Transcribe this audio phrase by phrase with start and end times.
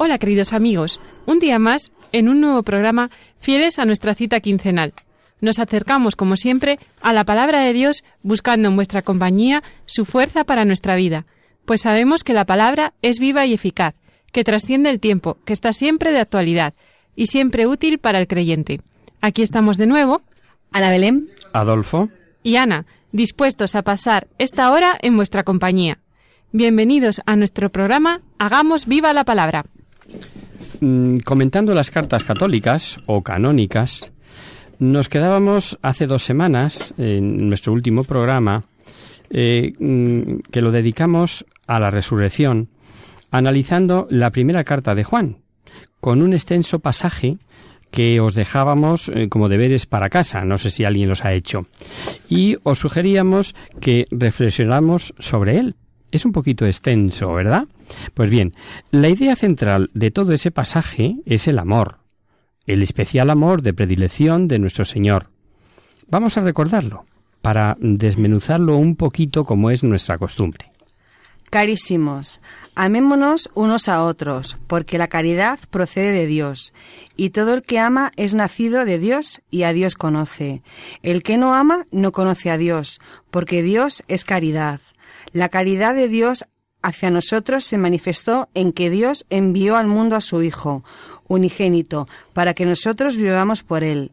[0.00, 3.10] Hola queridos amigos, un día más en un nuevo programa
[3.40, 4.94] fieles a nuestra cita quincenal.
[5.40, 10.44] Nos acercamos, como siempre, a la palabra de Dios buscando en vuestra compañía su fuerza
[10.44, 11.26] para nuestra vida,
[11.64, 13.96] pues sabemos que la palabra es viva y eficaz,
[14.30, 16.74] que trasciende el tiempo, que está siempre de actualidad
[17.16, 18.80] y siempre útil para el creyente.
[19.20, 20.22] Aquí estamos de nuevo,
[20.70, 22.08] Ana Belén, Adolfo.
[22.44, 25.98] y Ana, dispuestos a pasar esta hora en vuestra compañía.
[26.52, 29.64] Bienvenidos a nuestro programa Hagamos viva la palabra.
[30.80, 34.10] Mm, Comentando las cartas católicas o canónicas,
[34.78, 38.64] nos quedábamos hace dos semanas en nuestro último programa
[39.30, 42.68] eh, mm, que lo dedicamos a la resurrección,
[43.30, 45.38] analizando la primera carta de Juan,
[46.00, 47.38] con un extenso pasaje
[47.90, 51.62] que os dejábamos eh, como deberes para casa, no sé si alguien los ha hecho,
[52.28, 55.74] y os sugeríamos que reflexionáramos sobre él.
[56.10, 57.66] Es un poquito extenso, ¿verdad?
[58.14, 58.52] Pues bien,
[58.90, 61.98] la idea central de todo ese pasaje es el amor,
[62.66, 65.30] el especial amor de predilección de nuestro Señor.
[66.08, 67.04] Vamos a recordarlo,
[67.42, 70.70] para desmenuzarlo un poquito como es nuestra costumbre.
[71.50, 72.40] carísimos,
[72.74, 76.74] amémonos unos a otros, porque la caridad procede de Dios,
[77.16, 80.62] y todo el que ama es nacido de Dios y a Dios conoce.
[81.02, 83.00] El que no ama no conoce a Dios,
[83.30, 84.80] porque Dios es caridad.
[85.32, 86.44] La caridad de Dios
[86.82, 90.84] hacia nosotros se manifestó en que Dios envió al mundo a su Hijo,
[91.26, 94.12] unigénito, para que nosotros vivamos por él.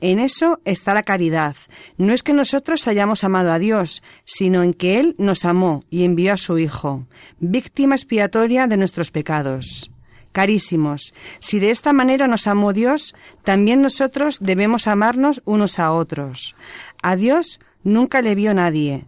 [0.00, 1.56] En eso está la caridad.
[1.96, 6.04] No es que nosotros hayamos amado a Dios, sino en que Él nos amó y
[6.04, 7.06] envió a su Hijo,
[7.40, 9.90] víctima expiatoria de nuestros pecados.
[10.32, 16.54] Carísimos, si de esta manera nos amó Dios, también nosotros debemos amarnos unos a otros.
[17.02, 19.06] A Dios nunca le vio nadie.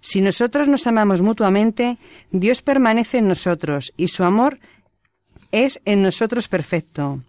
[0.00, 1.98] Si nosotros nos amamos mutuamente,
[2.30, 4.58] Dios permanece en nosotros y su amor
[5.52, 7.20] es en nosotros perfecto.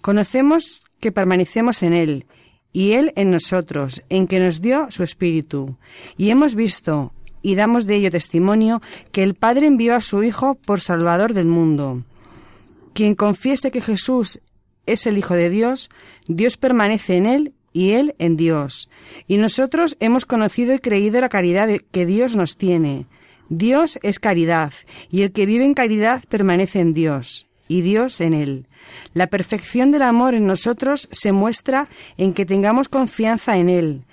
[0.00, 2.26] Conocemos que permanecemos en Él
[2.72, 5.76] y Él en nosotros, en que nos dio su Espíritu.
[6.16, 8.80] Y hemos visto y damos de ello testimonio
[9.12, 12.04] que el Padre envió a su Hijo por Salvador del mundo.
[12.94, 14.40] Quien confiese que Jesús
[14.86, 15.90] es el Hijo de Dios,
[16.26, 18.88] Dios permanece en Él y Él en Dios.
[19.26, 23.06] Y nosotros hemos conocido y creído la caridad que Dios nos tiene.
[23.50, 24.72] Dios es caridad,
[25.10, 28.68] y el que vive en caridad permanece en Dios, y Dios en él.
[29.12, 34.04] La perfección del amor en nosotros se muestra en que tengamos confianza en Él,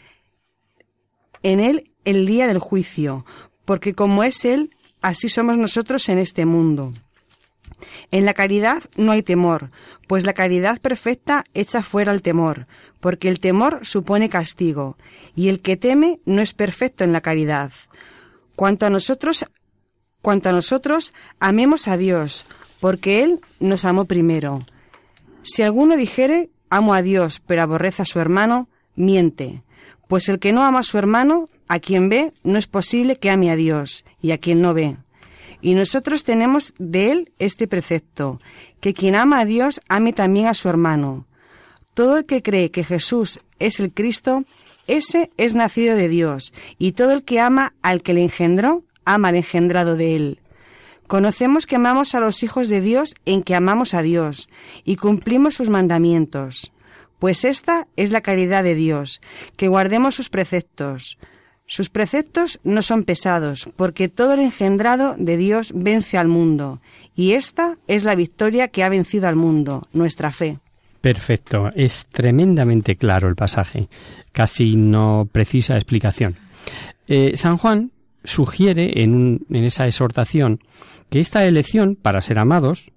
[1.43, 3.25] en Él el día del juicio,
[3.63, 6.93] porque como es Él, así somos nosotros en este mundo.
[8.11, 9.71] En la caridad no hay temor,
[10.07, 12.67] pues la caridad perfecta echa fuera el temor,
[12.99, 14.97] porque el temor supone castigo,
[15.35, 17.71] y el que teme no es perfecto en la caridad.
[18.55, 19.45] Cuanto a nosotros,
[20.21, 22.45] cuanto a nosotros, amemos a Dios,
[22.79, 24.61] porque Él nos amó primero.
[25.43, 29.63] Si alguno dijere, amo a Dios, pero aborrece a su hermano, miente,
[30.07, 33.29] pues el que no ama a su hermano, a quien ve, no es posible que
[33.29, 34.97] ame a Dios, y a quien no ve.
[35.61, 38.39] Y nosotros tenemos de él este precepto,
[38.79, 41.27] que quien ama a Dios ame también a su hermano.
[41.93, 44.43] Todo el que cree que Jesús es el Cristo,
[44.87, 49.29] ese es nacido de Dios, y todo el que ama al que le engendró, ama
[49.29, 50.39] al engendrado de él.
[51.07, 54.47] Conocemos que amamos a los hijos de Dios en que amamos a Dios,
[54.83, 56.71] y cumplimos sus mandamientos.
[57.19, 59.21] Pues esta es la caridad de Dios,
[59.57, 61.19] que guardemos sus preceptos.
[61.73, 66.81] Sus preceptos no son pesados, porque todo el engendrado de Dios vence al mundo,
[67.15, 70.59] y esta es la victoria que ha vencido al mundo, nuestra fe.
[70.99, 73.87] Perfecto, es tremendamente claro el pasaje,
[74.33, 76.35] casi no precisa explicación.
[77.07, 77.91] Eh, San Juan
[78.25, 80.59] sugiere en, un- en esa exhortación
[81.09, 82.91] que esta elección para ser amados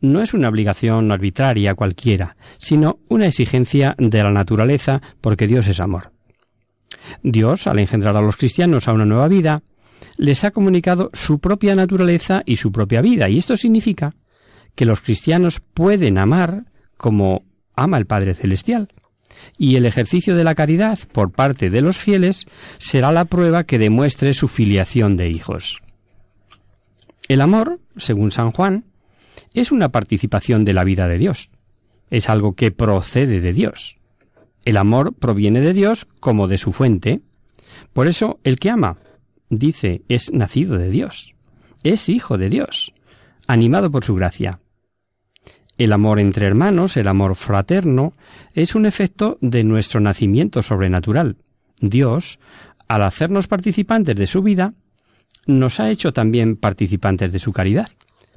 [0.00, 5.80] no es una obligación arbitraria cualquiera, sino una exigencia de la naturaleza porque Dios es
[5.80, 6.12] amor.
[7.22, 9.62] Dios, al engendrar a los cristianos a una nueva vida,
[10.16, 14.10] les ha comunicado su propia naturaleza y su propia vida, y esto significa
[14.74, 16.64] que los cristianos pueden amar
[16.96, 17.44] como
[17.74, 18.88] ama el Padre Celestial.
[19.56, 22.46] Y el ejercicio de la caridad por parte de los fieles
[22.78, 25.80] será la prueba que demuestre su filiación de hijos.
[27.28, 28.84] El amor, según San Juan,
[29.54, 31.50] es una participación de la vida de Dios.
[32.10, 33.99] Es algo que procede de Dios.
[34.64, 37.20] El amor proviene de Dios como de su fuente.
[37.92, 38.98] Por eso el que ama,
[39.48, 41.34] dice, es nacido de Dios.
[41.82, 42.92] Es hijo de Dios,
[43.46, 44.58] animado por su gracia.
[45.78, 48.12] El amor entre hermanos, el amor fraterno,
[48.52, 51.36] es un efecto de nuestro nacimiento sobrenatural.
[51.80, 52.38] Dios,
[52.86, 54.74] al hacernos participantes de su vida,
[55.46, 57.88] nos ha hecho también participantes de su caridad.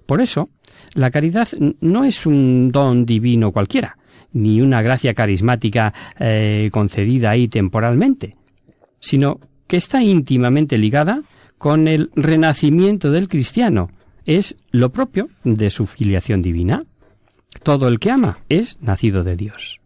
[0.06, 0.48] Por eso,
[0.94, 1.50] la caridad
[1.81, 3.98] no es un don divino cualquiera,
[4.34, 8.36] ni una gracia carismática eh, concedida ahí temporalmente,
[9.00, 11.24] sino que está íntimamente ligada
[11.58, 13.90] con el renacimiento del cristiano.
[14.26, 16.84] Es lo propio de su filiación divina.
[17.64, 19.80] Todo el que ama es nacido de Dios.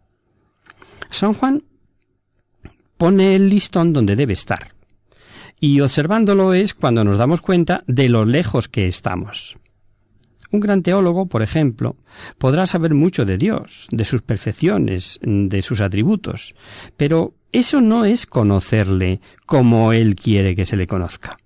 [1.10, 1.62] San Juan
[2.96, 4.74] pone el listón donde debe estar.
[5.60, 9.56] Y observándolo es cuando nos damos cuenta de lo lejos que estamos.
[10.50, 11.96] Un gran teólogo, por ejemplo,
[12.38, 16.54] podrá saber mucho de Dios, de sus perfecciones, de sus atributos,
[16.96, 21.36] pero eso no es conocerle como Él quiere que se le conozca.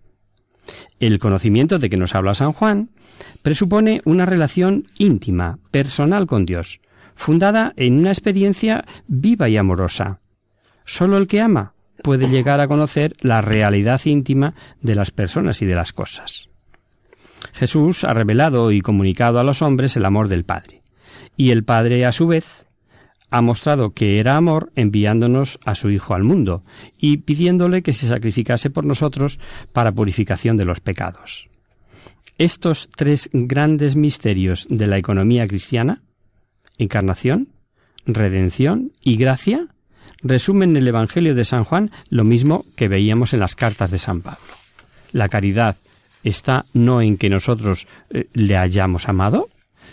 [1.01, 2.91] El conocimiento de que nos habla San Juan
[3.43, 6.81] presupone una relación íntima, personal con Dios,
[7.15, 10.21] fundada en una experiencia viva y amorosa.
[10.85, 15.67] Solo el que ama puede llegar a conocer la realidad íntima de las personas y
[15.67, 16.49] de las cosas.
[17.53, 20.83] Jesús ha revelado y comunicado a los hombres el amor del Padre,
[21.37, 22.65] y el Padre, a su vez,
[23.31, 26.63] ha mostrado que era amor enviándonos a su Hijo al mundo
[26.99, 29.41] y pidiéndole que se sacrificase por nosotros
[29.73, 31.49] para purificación de los pecados.
[32.37, 36.03] Estos tres grandes misterios de la economía cristiana,
[36.77, 37.49] encarnación,
[38.05, 39.69] redención y gracia,
[40.23, 43.99] resumen en el Evangelio de San Juan lo mismo que veíamos en las cartas de
[43.99, 44.41] San Pablo.
[45.13, 45.77] La caridad
[46.23, 49.49] está no en que nosotros eh, le hayamos amado,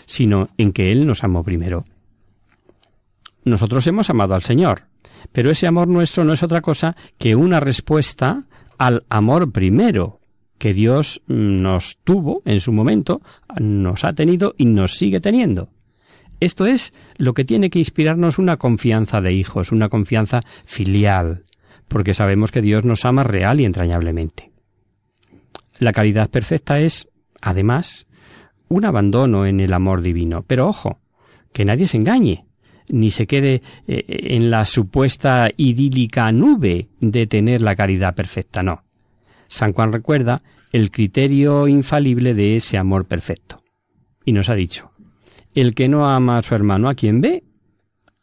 [0.06, 1.84] sino en que Él nos amó primero.
[3.44, 4.82] Nosotros hemos amado al Señor,
[5.32, 8.44] pero ese amor nuestro no es otra cosa que una respuesta
[8.78, 10.20] al amor primero
[10.58, 13.22] que Dios mm, nos tuvo en su momento,
[13.58, 15.70] nos ha tenido y nos sigue teniendo.
[16.38, 21.44] Esto es lo que tiene que inspirarnos una confianza de hijos, una confianza filial,
[21.88, 24.49] porque sabemos que Dios nos ama real y entrañablemente.
[25.80, 27.08] La caridad perfecta es,
[27.40, 28.06] además,
[28.68, 30.44] un abandono en el amor divino.
[30.46, 31.00] Pero ojo,
[31.54, 32.44] que nadie se engañe,
[32.88, 38.84] ni se quede eh, en la supuesta idílica nube de tener la caridad perfecta, no.
[39.48, 43.62] San Juan recuerda el criterio infalible de ese amor perfecto.
[44.26, 44.90] Y nos ha dicho,
[45.54, 47.42] el que no ama a su hermano a quien ve,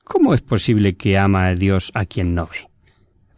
[0.03, 2.66] ¿cómo es posible que ama a Dios a quien no ve?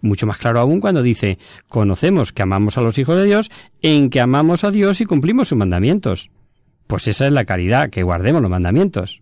[0.02, 3.52] Mucho más claro aún cuando dice, conocemos que amamos a los hijos de Dios
[3.82, 6.32] en que amamos a Dios y cumplimos sus mandamientos.
[6.88, 9.22] Pues esa es la caridad, que guardemos los mandamientos.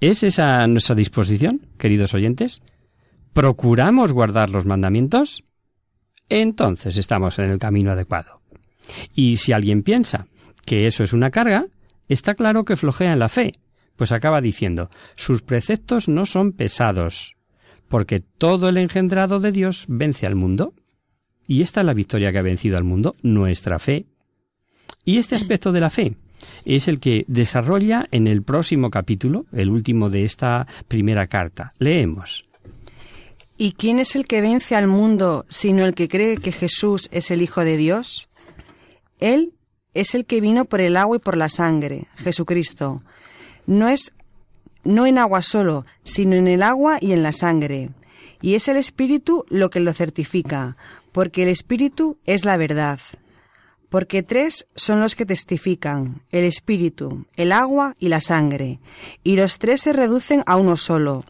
[0.00, 2.62] ¿Es esa nuestra disposición, queridos oyentes?
[3.32, 5.42] ¿Procuramos guardar los mandamientos?
[6.28, 8.40] Entonces estamos en el camino adecuado.
[9.14, 10.26] Y si alguien piensa
[10.64, 11.66] que eso es una carga,
[12.08, 13.54] está claro que flojea en la fe,
[13.96, 17.34] pues acaba diciendo, sus preceptos no son pesados,
[17.88, 20.74] porque todo el engendrado de Dios vence al mundo.
[21.46, 24.06] Y esta es la victoria que ha vencido al mundo, nuestra fe.
[25.04, 26.16] Y este aspecto de la fe
[26.64, 31.72] es el que desarrolla en el próximo capítulo, el último de esta primera carta.
[31.78, 32.44] Leemos.
[33.56, 37.30] ¿Y quién es el que vence al mundo sino el que cree que Jesús es
[37.30, 38.28] el Hijo de Dios?
[39.18, 39.54] Él
[39.94, 43.00] es el que vino por el agua y por la sangre, Jesucristo.
[43.66, 44.12] No es
[44.84, 47.90] no en agua solo, sino en el agua y en la sangre.
[48.40, 50.76] Y es el Espíritu lo que lo certifica,
[51.12, 53.00] porque el Espíritu es la verdad.
[53.88, 58.80] Porque tres son los que testifican, el Espíritu, el agua y la sangre,
[59.24, 61.24] y los tres se reducen a uno solo.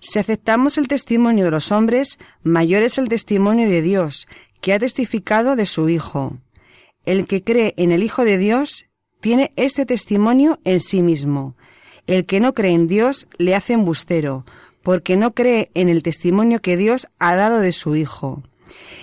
[0.00, 4.28] Si aceptamos el testimonio de los hombres, mayor es el testimonio de Dios,
[4.60, 6.36] que ha testificado de su Hijo.
[7.04, 8.86] El que cree en el Hijo de Dios
[9.20, 11.56] tiene este testimonio en sí mismo.
[12.08, 14.46] El que no cree en Dios le hace embustero,
[14.82, 18.42] porque no cree en el testimonio que Dios ha dado de su Hijo.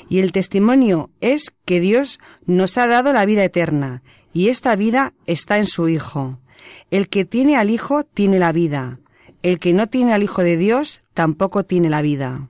[0.09, 4.01] Y el testimonio es que Dios nos ha dado la vida eterna,
[4.33, 6.39] y esta vida está en su Hijo.
[6.89, 8.99] El que tiene al Hijo tiene la vida.
[9.43, 12.49] El que no tiene al Hijo de Dios tampoco tiene la vida.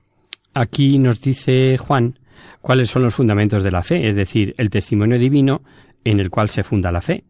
[0.53, 2.17] Aquí nos dice Juan
[2.61, 5.63] cuáles son los fundamentos de la fe, es decir, el testimonio divino
[6.05, 7.25] en el cual se funda la fe.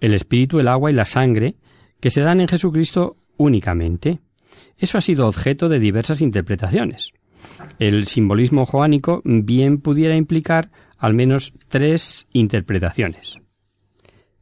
[0.00, 1.54] El espíritu, el agua y la sangre
[2.02, 4.18] que se dan en Jesucristo únicamente.
[4.76, 7.12] Eso ha sido objeto de diversas interpretaciones.
[7.78, 13.38] El simbolismo joánico bien pudiera implicar al menos tres interpretaciones.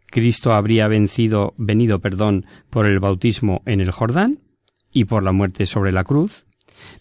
[0.06, 4.40] Cristo habría venido, perdón, por el bautismo en el Jordán
[4.90, 6.46] y por la muerte sobre la cruz,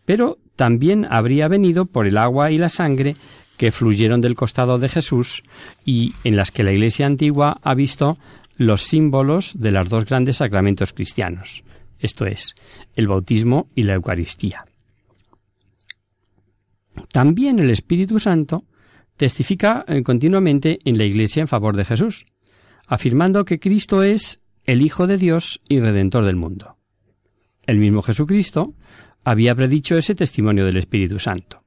[0.06, 3.16] pero también habría venido por el agua y la sangre
[3.56, 5.42] que fluyeron del costado de Jesús
[5.86, 8.18] y en las que la Iglesia antigua ha visto
[8.60, 11.64] los símbolos de los dos grandes sacramentos cristianos,
[11.98, 12.56] esto es,
[12.94, 14.66] el bautismo y la Eucaristía.
[17.14, 18.66] También el Espíritu Santo
[19.16, 22.26] testifica eh, continuamente en la Iglesia en favor de Jesús,
[22.86, 26.76] afirmando que Cristo es el Hijo de Dios y Redentor del mundo.
[27.66, 28.74] El mismo Jesucristo
[29.24, 31.64] había predicho ese testimonio del Espíritu Santo.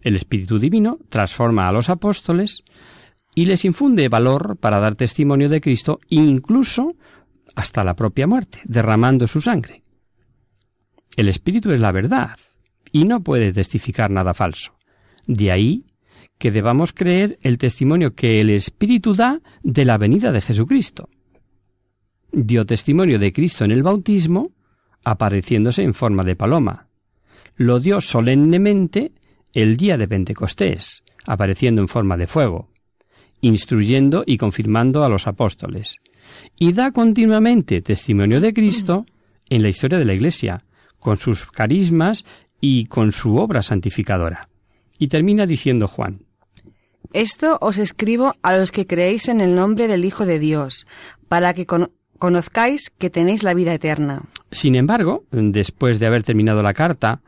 [0.00, 2.64] El Espíritu Divino transforma a los apóstoles
[3.34, 6.94] y les infunde valor para dar testimonio de Cristo incluso
[7.54, 9.82] hasta la propia muerte, derramando su sangre.
[11.16, 12.38] El Espíritu es la verdad
[12.90, 14.76] y no puede testificar nada falso.
[15.26, 15.86] De ahí
[16.38, 21.08] que debamos creer el testimonio que el Espíritu da de la venida de Jesucristo.
[22.32, 24.52] Dio testimonio de Cristo en el bautismo,
[25.04, 26.88] apareciéndose en forma de paloma.
[27.56, 29.12] Lo dio solemnemente
[29.52, 32.70] el día de Pentecostés, apareciendo en forma de fuego,
[33.44, 36.00] instruyendo y confirmando a los apóstoles.
[36.58, 39.04] Y da continuamente testimonio de Cristo
[39.50, 40.58] en la historia de la Iglesia,
[40.98, 42.24] con sus carismas
[42.60, 44.48] y con su obra santificadora.
[44.98, 46.20] Y termina diciendo Juan,
[47.12, 50.86] Esto os escribo a los que creéis en el nombre del Hijo de Dios,
[51.28, 51.66] para que
[52.18, 54.22] conozcáis que tenéis la vida eterna.
[54.50, 57.20] Sin embargo, después de haber terminado la carta,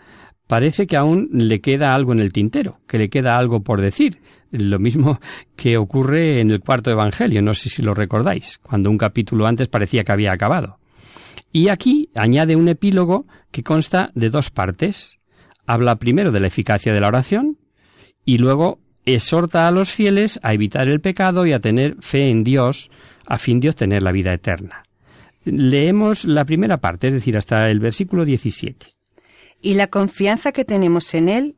[0.46, 4.20] parece que aún le queda algo en el tintero, que le queda algo por decir.
[4.50, 5.21] Lo mismo
[5.57, 9.69] que ocurre en el cuarto Evangelio, no sé si lo recordáis, cuando un capítulo antes
[9.69, 10.79] parecía que había acabado.
[11.53, 15.19] Y aquí añade un epílogo que consta de dos partes.
[15.67, 17.59] Habla primero de la eficacia de la oración
[18.25, 22.45] y luego exhorta a los fieles a evitar el pecado y a tener fe en
[22.45, 22.91] Dios
[23.26, 24.83] a fin de obtener la vida eterna.
[25.45, 28.87] Leemos la primera parte, es decir, hasta el versículo 17.
[29.62, 31.56] Y la confianza que tenemos en Él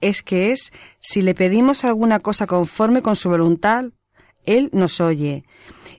[0.00, 3.86] es que es, si le pedimos alguna cosa conforme con su voluntad,
[4.44, 5.44] Él nos oye.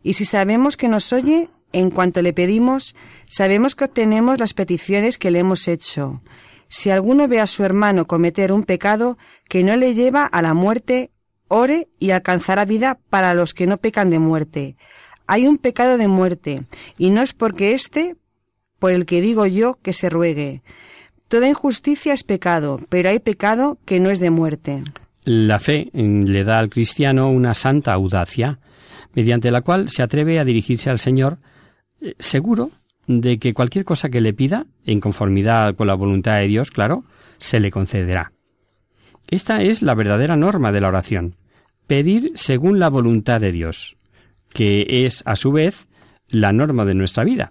[0.03, 2.95] Y si sabemos que nos oye, en cuanto le pedimos,
[3.27, 6.21] sabemos que obtenemos las peticiones que le hemos hecho.
[6.67, 10.53] Si alguno ve a su hermano cometer un pecado que no le lleva a la
[10.53, 11.11] muerte,
[11.47, 14.75] ore y alcanzará vida para los que no pecan de muerte.
[15.27, 16.63] Hay un pecado de muerte,
[16.97, 18.15] y no es porque éste,
[18.79, 20.61] por el que digo yo, que se ruegue.
[21.27, 24.83] Toda injusticia es pecado, pero hay pecado que no es de muerte.
[25.25, 28.59] La fe le da al cristiano una santa audacia,
[29.13, 31.39] mediante la cual se atreve a dirigirse al Señor
[31.99, 32.71] eh, seguro
[33.07, 37.03] de que cualquier cosa que le pida, en conformidad con la voluntad de Dios, claro,
[37.39, 38.31] se le concederá.
[39.27, 41.35] Esta es la verdadera norma de la oración,
[41.87, 43.97] pedir según la voluntad de Dios,
[44.53, 45.87] que es a su vez
[46.29, 47.49] la norma de nuestra vida.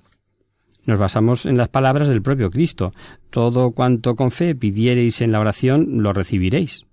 [0.87, 2.93] Nos basamos en las palabras del propio Cristo.
[3.31, 6.87] Todo cuanto con fe pidiereis en la oración, lo recibiréis.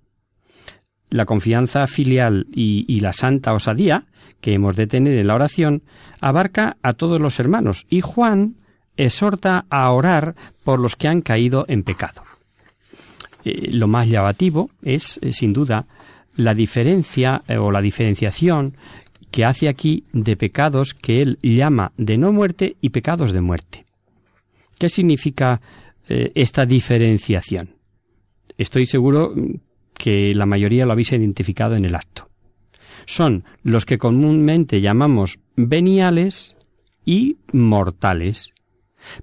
[1.10, 4.08] La confianza filial y, la santa osadía
[4.42, 5.84] que hemos de tener en la oración
[6.20, 8.56] abarca a todos los hermanos y Juan
[8.98, 12.24] exhorta a orar por los que han caído en pecado.
[13.46, 15.86] Eh, lo más llamativo es, eh, sin duda,
[16.36, 18.76] la diferencia eh, o la diferenciación
[19.34, 23.84] que hace aquí de pecados que él llama de no muerte y pecados de muerte.
[24.78, 25.60] ¿Qué significa
[26.08, 27.76] esta diferenciación?
[28.60, 29.34] Estoy seguro
[29.96, 32.30] que la mayoría lo habéis identificado en el acto.
[33.08, 36.56] Son los que comúnmente llamamos veniales
[37.04, 38.54] y mortales.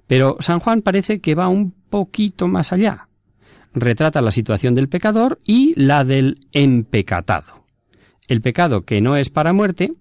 [0.07, 3.07] Pero San Juan parece que va un poquito más allá
[3.73, 7.60] retrata la situación del pecador y la del empecatado.
[8.27, 9.91] El pecado que no es para muerte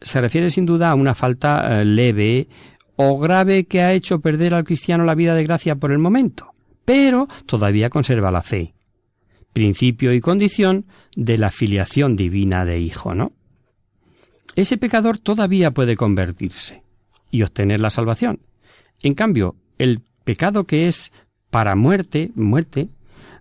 [0.00, 2.48] se refiere sin duda a una falta eh, leve
[2.96, 6.52] o grave que ha hecho perder al cristiano la vida de gracia por el momento,
[6.84, 8.74] pero todavía conserva la fe,
[9.52, 13.32] principio y condición de la filiación divina de hijo, ¿no?
[14.54, 16.82] Ese pecador todavía puede convertirse
[17.30, 18.40] y obtener la salvación.
[19.02, 21.10] En cambio, el pecado que es
[21.50, 22.88] para muerte, muerte,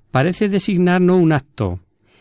[0.09, 1.79] parece designar no un acto,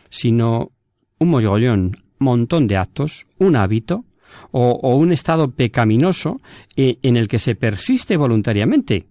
[0.08, 0.72] sino
[1.20, 4.04] un mogollón, montón de actos, un hábito
[4.50, 6.40] o, un estado pecaminoso
[6.76, 9.06] eh, en el que se persiste voluntariamente,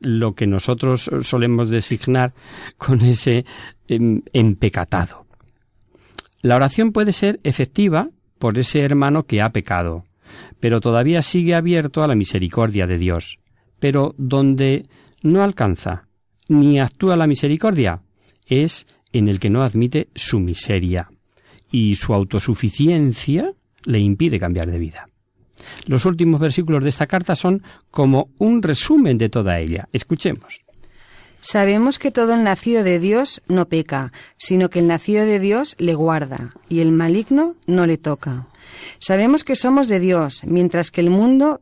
[0.00, 2.34] lo que nosotros solemos designar
[2.76, 3.44] con ese
[3.88, 5.26] em, empecatado.
[6.42, 10.04] La oración puede ser efectiva por ese hermano que ha pecado,
[10.60, 13.38] pero todavía sigue abierto a la misericordia de Dios.
[13.78, 14.86] Pero donde
[15.22, 16.08] no alcanza
[16.48, 18.02] ni actúa la misericordia
[18.46, 21.08] es en el que no admite su miseria
[21.74, 23.52] y su autosuficiencia
[23.82, 25.06] le impide cambiar de vida.
[25.86, 29.88] Los últimos versículos de esta carta son como un resumen de toda ella.
[29.92, 30.62] Escuchemos.
[31.40, 35.74] Sabemos que todo el nacido de Dios no peca, sino que el nacido de Dios
[35.78, 38.46] le guarda, y el maligno no le toca.
[39.00, 41.60] Sabemos que somos de Dios, mientras que el mundo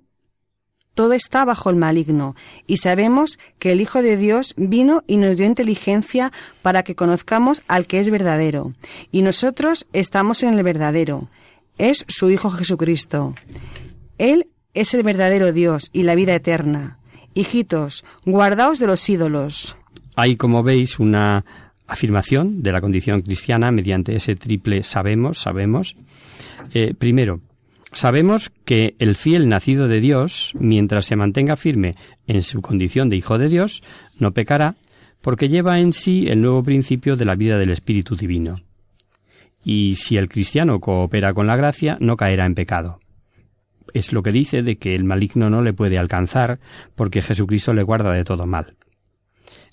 [0.95, 5.37] todo está bajo el maligno, y sabemos que el Hijo de Dios vino y nos
[5.37, 6.33] dio inteligencia
[6.63, 8.75] para que conozcamos al que es verdadero,
[9.11, 11.29] y nosotros estamos en el verdadero.
[11.79, 13.35] Es su Hijo Jesucristo.
[14.19, 16.99] Él es el verdadero Dios y la vida eterna.
[17.35, 19.77] Hijitos, guardaos de los ídolos.
[20.17, 21.45] Hay, como veis, una
[21.87, 25.97] afirmación de la condición cristiana mediante ese triple sabemos, sabemos.
[26.75, 27.41] Eh, primero,
[27.93, 31.93] sabemos que el fiel nacido de Dios, mientras se mantenga firme
[32.27, 33.83] en su condición de hijo de Dios,
[34.19, 34.77] no pecará,
[35.21, 38.57] porque lleva en sí el nuevo principio de la vida del Espíritu Divino.
[39.65, 42.99] Y si el cristiano coopera con la gracia, no caerá en pecado
[43.95, 46.61] es lo que dice de que el maligno no le puede alcanzar
[46.95, 48.75] porque Jesucristo le guarda de todo mal.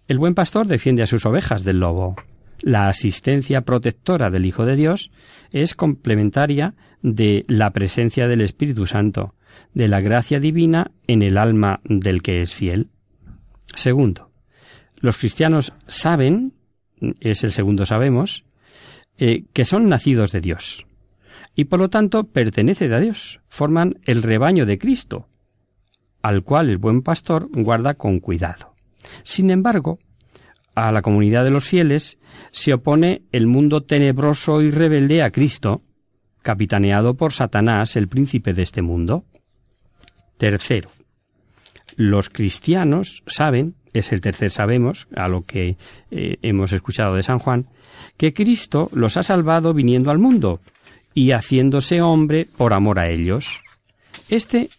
[0.08, 2.16] El buen pastor defiende a sus ovejas del lobo.
[2.62, 5.12] La asistencia protectora del Hijo de Dios
[5.52, 9.36] es complementaria de la presencia del Espíritu Santo,
[9.74, 12.90] de la gracia divina en el alma del que es fiel.
[13.76, 14.32] Segundo,
[14.98, 16.54] los cristianos saben,
[17.22, 18.46] es el segundo sabemos,
[19.18, 20.86] eh, que son nacidos de Dios
[21.60, 25.28] y por lo tanto pertenece a Dios, forman el rebaño de Cristo,
[26.22, 28.74] al cual el buen pastor guarda con cuidado.
[29.24, 30.00] Sin embargo,
[30.74, 32.18] a la comunidad de los fieles
[32.54, 35.82] se opone el mundo tenebroso y rebelde a Cristo,
[36.50, 39.24] capitaneado por Satanás, el príncipe de este mundo.
[40.40, 40.90] Tercero,
[41.96, 45.78] los cristianos saben, es el tercer sabemos, a lo que
[46.10, 47.68] eh, hemos escuchado de San Juan,
[48.18, 50.60] que Cristo los ha salvado viniendo al mundo,
[51.14, 53.62] y haciéndose hombre por amor a ellos.
[54.28, 54.72] Este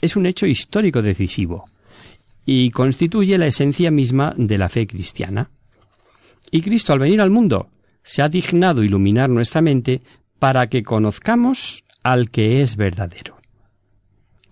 [0.00, 1.66] es un hecho histórico decisivo
[2.44, 5.48] y constituye la esencia misma de la fe cristiana.
[6.50, 7.68] Y Cristo al venir al mundo
[8.02, 10.02] se ha dignado iluminar nuestra mente
[10.44, 13.38] para que conozcamos al que es verdadero.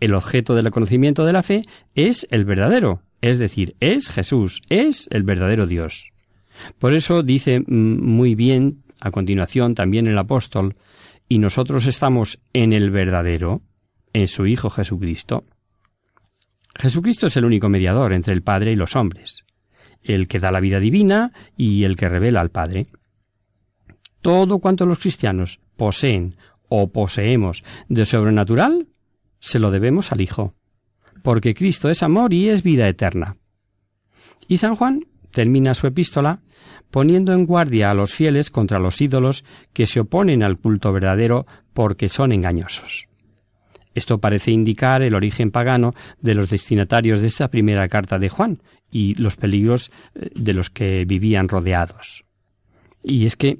[0.00, 5.06] El objeto del conocimiento de la fe es el verdadero, es decir, es Jesús, es
[5.10, 6.08] el verdadero Dios.
[6.78, 10.76] Por eso dice mm, muy bien a continuación también el apóstol,
[11.28, 13.60] y nosotros estamos en el verdadero,
[14.14, 15.44] en su Hijo Jesucristo,
[16.74, 19.44] Jesucristo es el único mediador entre el Padre y los hombres,
[20.02, 22.86] el que da la vida divina y el que revela al Padre.
[24.22, 26.36] Todo cuanto los cristianos poseen
[26.68, 28.86] o poseemos de sobrenatural,
[29.40, 30.52] se lo debemos al Hijo,
[31.22, 33.36] porque Cristo es amor y es vida eterna.
[34.48, 36.40] Y San Juan termina su epístola
[36.90, 41.46] poniendo en guardia a los fieles contra los ídolos que se oponen al culto verdadero
[41.72, 43.08] porque son engañosos.
[43.94, 48.62] Esto parece indicar el origen pagano de los destinatarios de esa primera carta de Juan
[48.90, 52.24] y los peligros eh, de los que vivían rodeados.
[53.02, 53.58] Y es que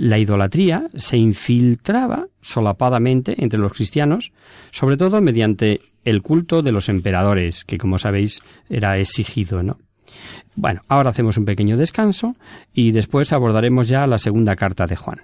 [0.00, 4.32] la idolatría se infiltraba solapadamente entre los cristianos,
[4.70, 9.76] sobre todo mediante el culto de los emperadores, que como sabéis era exigido, ¿no?
[10.56, 12.32] Bueno, ahora hacemos un pequeño descanso
[12.72, 15.20] y después abordaremos ya la segunda carta de Juan.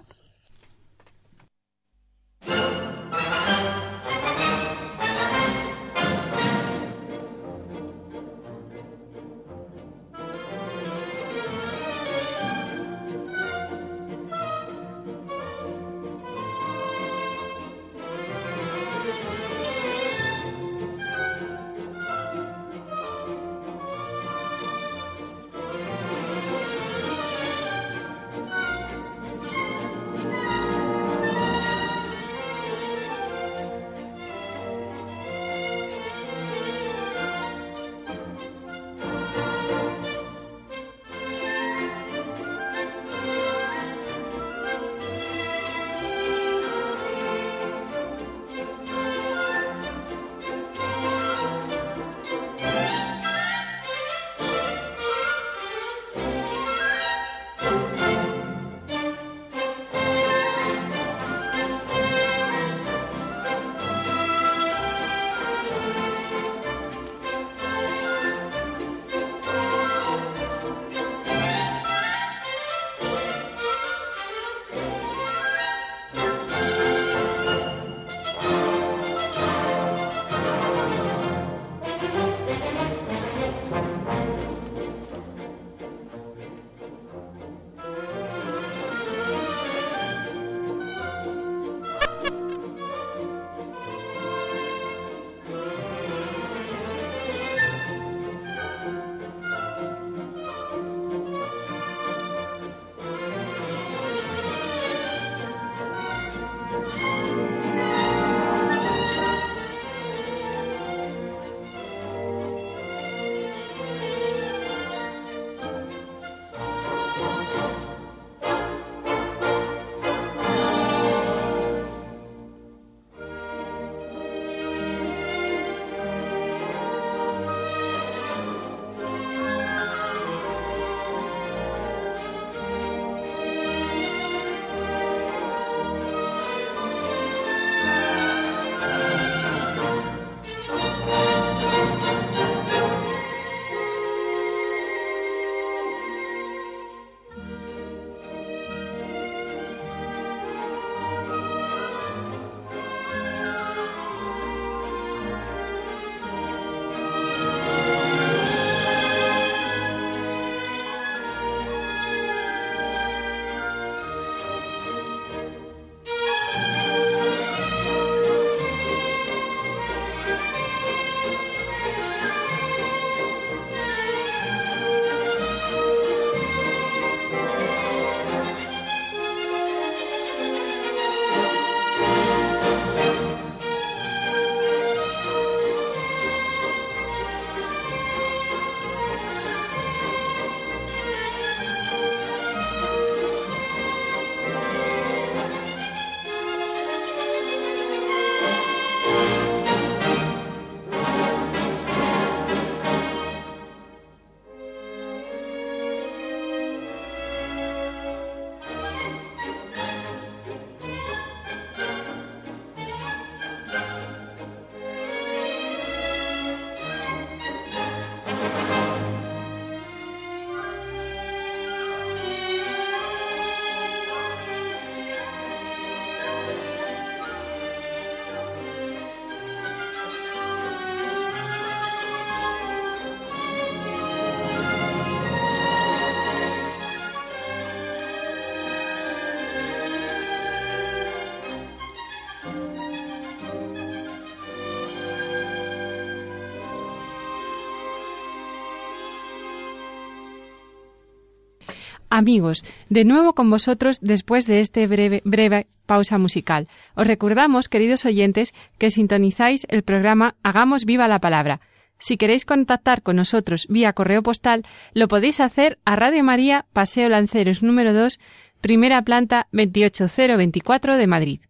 [252.17, 256.67] Amigos, de nuevo con vosotros después de este breve, pausa musical.
[256.95, 261.61] Os recordamos, queridos oyentes, que sintonizáis el programa Hagamos viva la palabra.
[261.99, 267.11] Si queréis contactar con nosotros vía correo postal, lo podéis hacer a Radio María, Paseo
[267.11, 268.19] Lanceros número 2,
[268.63, 271.41] primera planta 28024 de Madrid.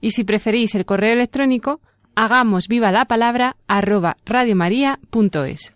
[0.00, 1.82] Y si preferís el correo electrónico,
[2.14, 5.74] hagamos viva la palabra arroba radiomaria.es.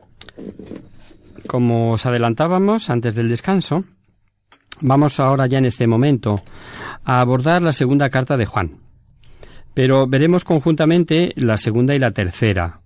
[1.46, 3.84] Como os adelantábamos antes del descanso,
[4.82, 6.42] vamos ahora ya en este momento
[7.04, 8.78] a abordar la segunda carta de Juan.
[9.74, 12.80] Pero veremos conjuntamente la segunda y la tercera,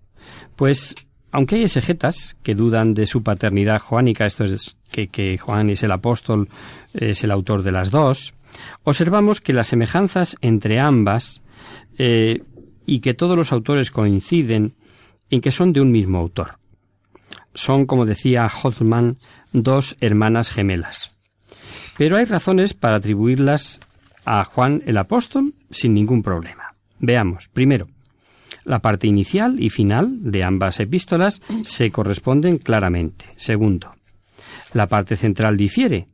[0.54, 0.94] pues
[1.32, 5.90] aunque hay exegetas que dudan de su paternidad joánica, esto es que, Juan es el
[5.90, 6.48] apóstol,
[6.94, 8.32] es el autor de las dos,
[8.84, 11.42] observamos que las semejanzas entre ambas
[11.98, 12.42] eh,
[12.86, 14.76] y que todos los autores coinciden
[15.28, 16.58] en que son de un mismo autor.
[17.52, 19.18] Son, como decía Holtzman,
[19.52, 21.15] dos hermanas gemelas.
[21.98, 23.80] Pero hay razones para atribuirlas
[24.24, 26.74] a Juan el apóstol sin ningún problema.
[26.98, 27.88] Veamos, primero,
[28.64, 33.26] la parte inicial y final de ambas epístolas se corresponden claramente.
[33.36, 33.94] Segundo,
[34.72, 36.06] la parte central difiere,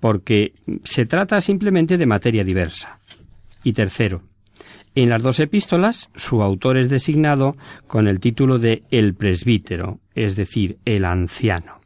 [0.00, 2.98] porque se trata simplemente de materia diversa.
[3.64, 4.22] Y tercero,
[4.94, 7.52] en las dos epístolas su autor es designado
[7.86, 11.77] con el título de el presbítero, es decir, el anciano.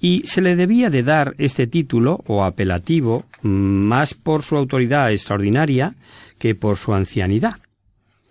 [0.00, 5.94] Y se le debía de dar este título o apelativo más por su autoridad extraordinaria
[6.38, 7.56] que por su ancianidad.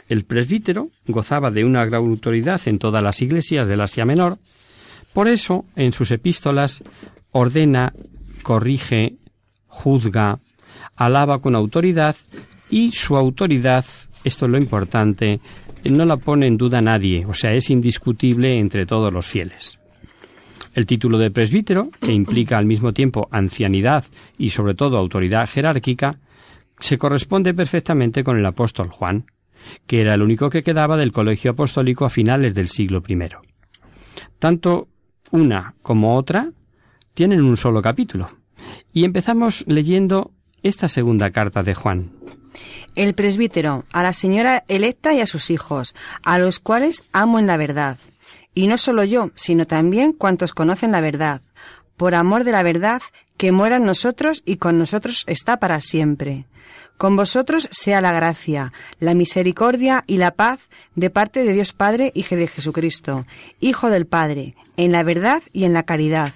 [0.09, 4.37] El presbítero gozaba de una gran autoridad en todas las iglesias del Asia Menor,
[5.13, 6.83] por eso en sus epístolas
[7.31, 7.93] ordena,
[8.41, 9.15] corrige,
[9.67, 10.39] juzga,
[10.95, 12.15] alaba con autoridad
[12.69, 13.85] y su autoridad,
[14.23, 15.39] esto es lo importante,
[15.83, 19.79] no la pone en duda nadie, o sea, es indiscutible entre todos los fieles.
[20.73, 24.05] El título de presbítero, que implica al mismo tiempo ancianidad
[24.37, 26.19] y sobre todo autoridad jerárquica,
[26.79, 29.25] se corresponde perfectamente con el apóstol Juan,
[29.85, 33.17] que era el único que quedaba del colegio apostólico a finales del siglo I.
[34.39, 34.87] Tanto
[35.31, 36.51] una como otra
[37.13, 38.29] tienen un solo capítulo.
[38.91, 40.31] Y empezamos leyendo
[40.63, 42.11] esta segunda carta de Juan.
[42.95, 47.47] El presbítero, a la señora electa y a sus hijos, a los cuales amo en
[47.47, 47.97] la verdad.
[48.53, 51.41] Y no solo yo, sino también cuantos conocen la verdad,
[51.97, 53.01] por amor de la verdad,
[53.37, 56.45] que mueran nosotros y con nosotros está para siempre.
[56.97, 62.11] Con vosotros sea la gracia, la misericordia y la paz de parte de Dios Padre
[62.13, 63.25] y de Jesucristo,
[63.59, 66.31] Hijo del Padre, en la verdad y en la caridad.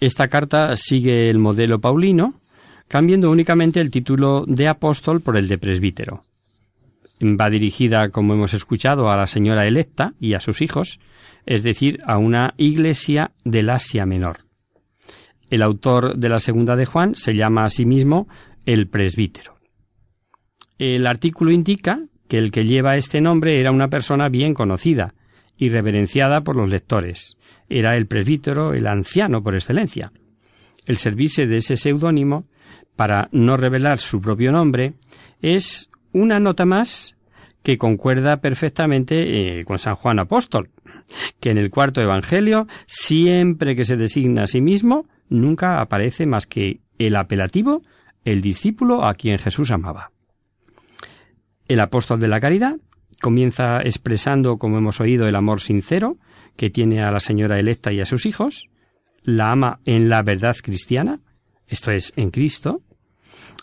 [0.00, 2.34] Esta carta sigue el modelo paulino,
[2.88, 6.22] cambiando únicamente el título de apóstol por el de presbítero.
[7.22, 11.00] Va dirigida, como hemos escuchado, a la señora electa y a sus hijos,
[11.46, 14.40] es decir, a una iglesia del Asia Menor.
[15.48, 18.28] El autor de la segunda de Juan se llama a sí mismo
[18.66, 19.56] el presbítero.
[20.78, 25.14] El artículo indica que el que lleva este nombre era una persona bien conocida
[25.56, 27.36] y reverenciada por los lectores.
[27.68, 30.12] Era el presbítero, el anciano por excelencia.
[30.84, 32.46] El servirse de ese seudónimo
[32.94, 34.94] para no revelar su propio nombre
[35.40, 37.14] es una nota más
[37.62, 40.70] que concuerda perfectamente eh, con San Juan Apóstol,
[41.40, 46.46] que en el cuarto Evangelio, siempre que se designa a sí mismo, nunca aparece más
[46.46, 47.82] que el apelativo,
[48.24, 50.10] el discípulo a quien Jesús amaba.
[51.68, 52.76] El apóstol de la caridad
[53.20, 56.16] comienza expresando, como hemos oído, el amor sincero
[56.56, 58.70] que tiene a la señora electa y a sus hijos,
[59.22, 61.20] la ama en la verdad cristiana,
[61.66, 62.80] esto es, en Cristo.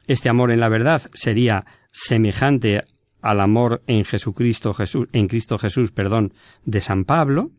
[0.06, 2.84] Este amor en la verdad sería semejante
[3.22, 6.34] al amor en Jesucristo Jesús, en Cristo Jesús, perdón,
[6.66, 7.52] de San Pablo,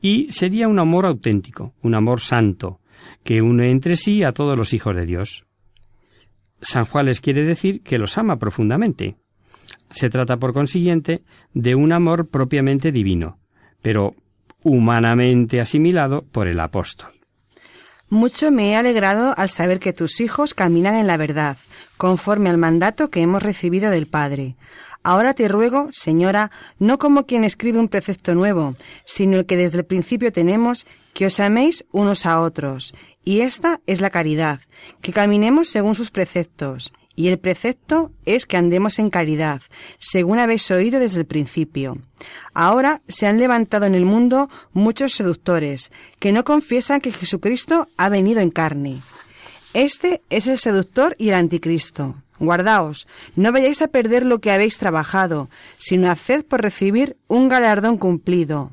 [0.00, 2.80] y sería un amor auténtico, un amor santo,
[3.24, 5.44] que une entre sí a todos los hijos de Dios.
[6.60, 9.16] San Juan les quiere decir que los ama profundamente,
[9.90, 13.38] se trata, por consiguiente, de un amor propiamente divino,
[13.82, 14.14] pero
[14.62, 17.10] humanamente asimilado por el apóstol.
[18.08, 21.56] Mucho me he alegrado al saber que tus hijos caminan en la verdad,
[22.02, 24.56] conforme al mandato que hemos recibido del Padre.
[25.04, 29.78] Ahora te ruego, señora, no como quien escribe un precepto nuevo, sino el que desde
[29.78, 30.84] el principio tenemos,
[31.14, 32.92] que os améis unos a otros.
[33.24, 34.58] Y esta es la caridad,
[35.00, 36.92] que caminemos según sus preceptos.
[37.14, 39.62] Y el precepto es que andemos en caridad,
[40.00, 41.98] según habéis oído desde el principio.
[42.52, 48.08] Ahora se han levantado en el mundo muchos seductores, que no confiesan que Jesucristo ha
[48.08, 48.98] venido en carne.
[49.74, 52.16] Este es el seductor y el anticristo.
[52.38, 53.06] Guardaos,
[53.36, 58.72] no vayáis a perder lo que habéis trabajado, sino haced por recibir un galardón cumplido.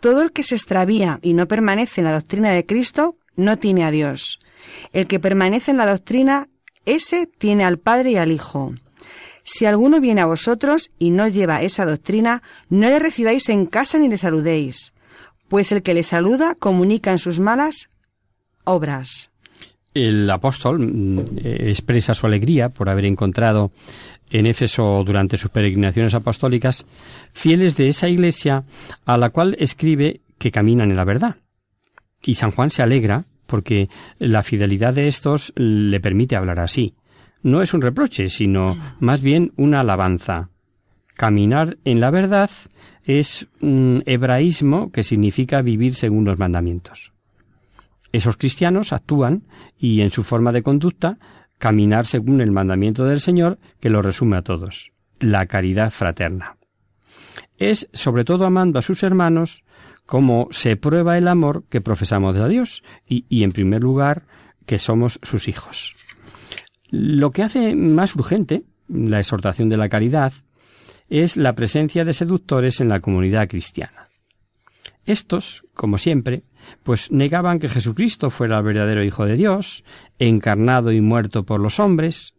[0.00, 3.84] Todo el que se extravía y no permanece en la doctrina de Cristo no tiene
[3.84, 4.40] a Dios.
[4.92, 6.48] El que permanece en la doctrina,
[6.84, 8.74] ese tiene al Padre y al Hijo.
[9.44, 13.98] Si alguno viene a vosotros y no lleva esa doctrina, no le recibáis en casa
[13.98, 14.92] ni le saludéis,
[15.48, 17.88] pues el que le saluda comunica en sus malas
[18.64, 19.30] obras.
[19.98, 23.72] El apóstol mm, eh, expresa su alegría por haber encontrado
[24.30, 26.86] en Éfeso durante sus peregrinaciones apostólicas
[27.32, 28.62] fieles de esa iglesia
[29.04, 31.36] a la cual escribe que caminan en la verdad.
[32.22, 36.94] Y San Juan se alegra porque la fidelidad de estos le permite hablar así.
[37.42, 40.50] No es un reproche, sino más bien una alabanza.
[41.16, 42.50] Caminar en la verdad
[43.02, 47.12] es un hebraísmo que significa vivir según los mandamientos.
[48.12, 49.44] Esos cristianos actúan
[49.78, 51.18] y en su forma de conducta
[51.58, 56.56] caminar según el mandamiento del Señor que lo resume a todos, la caridad fraterna.
[57.58, 59.64] Es sobre todo amando a sus hermanos
[60.06, 64.24] como se prueba el amor que profesamos a Dios y, y en primer lugar
[64.64, 65.94] que somos sus hijos.
[66.90, 70.32] Lo que hace más urgente la exhortación de la caridad
[71.10, 74.07] es la presencia de seductores en la comunidad cristiana.
[75.08, 76.42] Estos, como siempre,
[76.82, 79.82] pues negaban que Jesucristo fuera el verdadero Hijo de Dios,
[80.18, 82.34] encarnado y muerto por los hombres,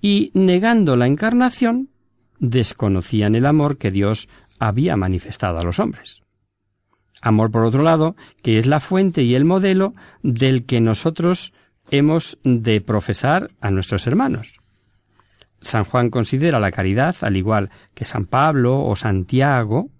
[0.00, 1.90] y negando la encarnación,
[2.38, 6.22] desconocían el amor que Dios había manifestado a los hombres.
[7.20, 11.52] Amor, por otro lado, que es la fuente y el modelo del que nosotros
[11.90, 14.54] hemos de profesar a nuestros hermanos.
[15.60, 19.90] San Juan considera la caridad, al igual que San Pablo o Santiago,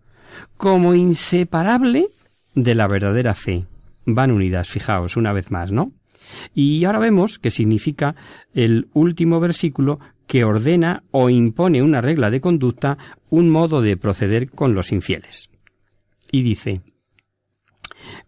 [0.56, 2.06] como inseparable
[2.54, 3.66] de la verdadera fe.
[4.04, 5.92] Van unidas, fijaos, una vez más, ¿no?
[6.54, 8.14] Y ahora vemos que significa
[8.54, 14.50] el último versículo que ordena o impone una regla de conducta, un modo de proceder
[14.50, 15.50] con los infieles.
[16.30, 16.80] Y dice,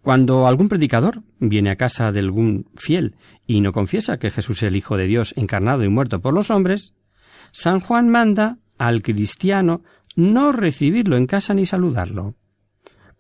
[0.03, 4.65] cuando algún predicador viene a casa de algún fiel y no confiesa que Jesús es
[4.65, 6.93] el Hijo de Dios encarnado y muerto por los hombres,
[7.53, 9.83] San Juan manda al cristiano
[10.17, 12.35] no recibirlo en casa ni saludarlo.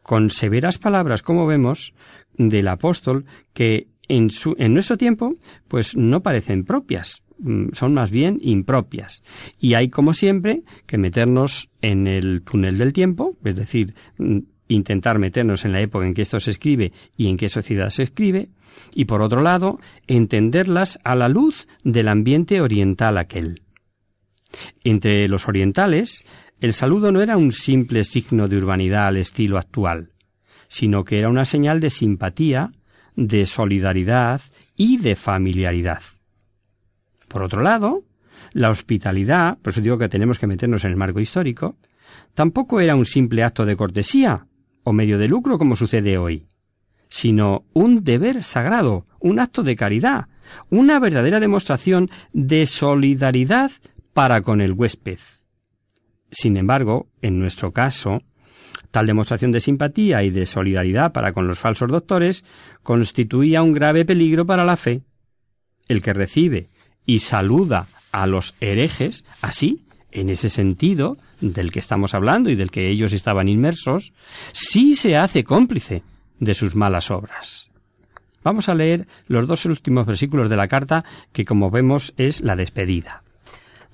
[0.03, 1.95] Con severas palabras, como vemos,
[2.37, 5.33] del apóstol que en, su, en nuestro tiempo,
[5.69, 9.23] pues no parecen propias, mm, son más bien impropias.
[9.59, 15.19] Y hay, como siempre, que meternos en el túnel del tiempo, es decir, mm, intentar
[15.19, 18.51] meternos en la época en que esto se escribe y en qué sociedad se escribe,
[18.95, 23.63] y por otro lado, entenderlas a la luz del ambiente oriental aquel.
[24.83, 26.25] Entre los orientales,
[26.61, 30.13] el saludo no era un simple signo de urbanidad al estilo actual,
[30.69, 32.73] sino que era una señal de simpatía,
[33.17, 34.41] de solidaridad
[34.77, 36.03] y de familiaridad.
[37.29, 38.05] Por otro lado,
[38.53, 41.77] la hospitalidad, por eso digo que tenemos que meternos en el marco histórico,
[42.35, 44.47] tampoco era un simple acto de cortesía
[44.85, 46.47] o medio de lucro como sucede hoy,
[47.09, 50.29] sino un deber sagrado, un acto de caridad,
[50.71, 53.73] una verdadera demostración de solidaridad
[54.13, 55.19] para con el huésped.
[56.35, 58.21] Sin embargo, en nuestro caso,
[58.91, 62.45] tal demostración de simpatía y de solidaridad para con los falsos doctores
[62.83, 65.03] constituía un grave peligro para la fe.
[65.89, 66.67] El que recibe
[67.07, 72.73] y saluda a los herejes, así, en ese sentido del que estamos hablando y del
[72.73, 74.13] que ellos estaban inmersos,
[74.53, 76.03] sí se hace cómplice
[76.41, 77.71] de sus malas obras.
[78.43, 82.57] Vamos a leer los dos últimos versículos de la carta que, como vemos, es la
[82.57, 83.24] despedida.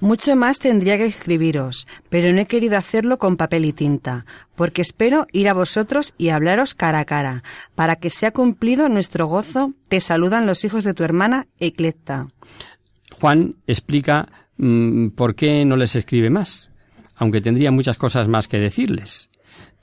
[0.00, 4.24] Mucho más tendría que escribiros, pero no he querido hacerlo con papel y tinta,
[4.56, 9.26] porque espero ir a vosotros y hablaros cara a cara, para que sea cumplido nuestro
[9.26, 9.74] gozo.
[9.88, 12.28] Te saludan los hijos de tu hermana Eclecta.
[13.12, 16.70] Juan explica mm, por qué no les escribe más,
[17.14, 19.28] aunque tendría muchas cosas más que decirles,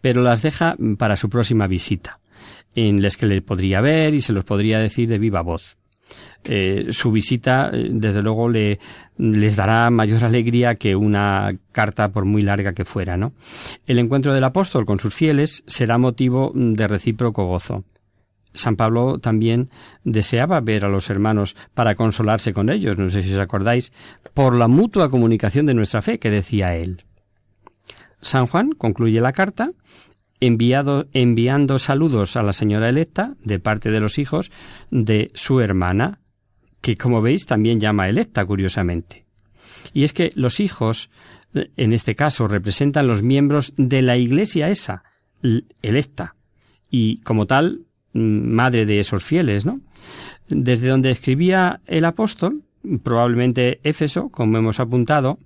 [0.02, 2.20] pero las deja para su próxima visita,
[2.74, 5.77] en las que le podría ver y se los podría decir de viva voz.
[6.43, 8.80] Eh, su visita, eh, desde luego, le,
[9.17, 13.34] les dará mayor alegría que una carta por muy larga que fuera, ¿no?
[13.86, 17.84] El encuentro del apóstol con sus fieles será motivo de recíproco gozo.
[18.54, 19.70] San Pablo también
[20.04, 23.91] deseaba ver a los hermanos para consolarse con ellos, no sé si os acordáis,
[24.34, 27.04] por la mutua comunicación de nuestra fe, que decía él.
[28.22, 29.70] San Juan concluye la carta
[30.39, 34.52] enviado, enviando saludos a la señora electa de parte de los hijos
[34.91, 36.19] de su hermana,
[36.82, 39.26] que como veis también llama electa, curiosamente.
[39.93, 41.10] Y es que los hijos,
[41.54, 45.04] en este caso, representan los miembros de la iglesia esa,
[45.82, 46.36] electa,
[46.89, 47.82] y como tal,
[48.13, 49.82] madre de esos fieles, ¿no?
[50.47, 52.63] Desde donde escribía el apóstol,
[53.04, 55.38] probablemente Éfeso, como hemos apuntado,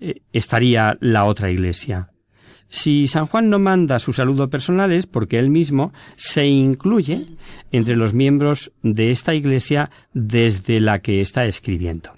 [0.00, 2.10] eh, estaría la otra iglesia.
[2.68, 7.26] Si San Juan no manda su saludo personal es porque él mismo se incluye
[7.72, 12.10] entre los miembros de esta iglesia desde la que está escribiendo.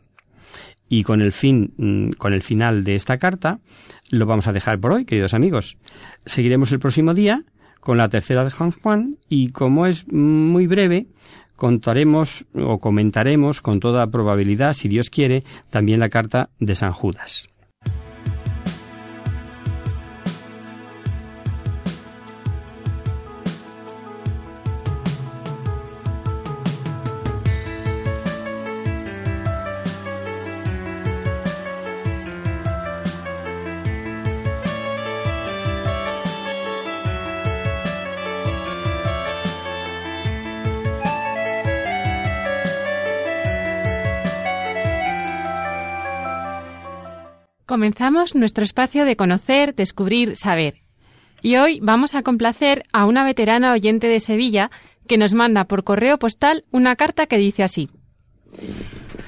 [0.88, 3.60] Y con el fin, mm, con el final de esta carta,
[4.10, 5.76] lo vamos a dejar por hoy, queridos amigos.
[6.24, 7.44] Seguiremos el próximo día
[7.80, 11.08] con la tercera de San Juan y como es muy breve,
[11.56, 17.48] contaremos o comentaremos con toda probabilidad, si Dios quiere, también la carta de San Judas.
[47.76, 50.76] Comenzamos nuestro espacio de conocer, descubrir, saber.
[51.42, 54.70] Y hoy vamos a complacer a una veterana oyente de Sevilla
[55.06, 57.90] que nos manda por correo postal una carta que dice así.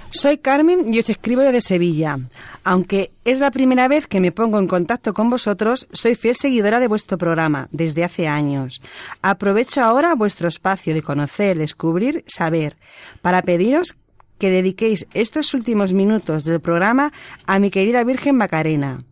[0.09, 2.19] Soy Carmen y os escribo desde Sevilla.
[2.65, 6.81] Aunque es la primera vez que me pongo en contacto con vosotros, soy fiel seguidora
[6.81, 8.81] de vuestro programa desde hace años.
[9.21, 12.79] Aprovecho ahora vuestro espacio de conocer, descubrir, saber,
[13.21, 13.99] para pediros
[14.39, 17.13] que dediquéis estos últimos minutos del programa
[17.47, 19.05] a mi querida Virgen Macarena,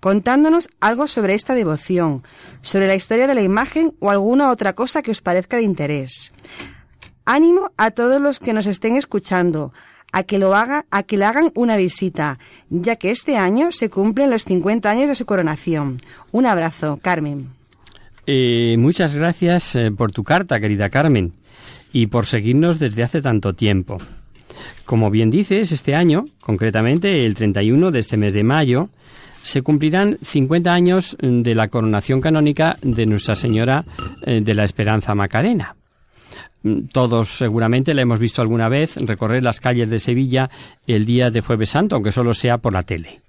[0.00, 2.22] contándonos algo sobre esta devoción,
[2.60, 6.32] sobre la historia de la imagen o alguna otra cosa que os parezca de interés.
[7.24, 9.72] Ánimo a todos los que nos estén escuchando,
[10.12, 12.38] a que lo haga, a que le hagan una visita,
[12.70, 16.00] ya que este año se cumplen los 50 años de su coronación.
[16.30, 17.48] Un abrazo, Carmen.
[18.26, 21.32] Eh, muchas gracias eh, por tu carta, querida Carmen,
[21.92, 23.98] y por seguirnos desde hace tanto tiempo.
[24.84, 28.88] Como bien dices, este año, concretamente el 31 de este mes de mayo,
[29.42, 33.84] se cumplirán 50 años de la coronación canónica de Nuestra Señora
[34.22, 35.76] eh, de la Esperanza Macarena.
[36.62, 40.50] Mm, todos seguramente la hemos visto alguna vez recorrer las calles de Sevilla
[40.86, 43.20] el día de Jueves Santo, aunque solo sea por la tele.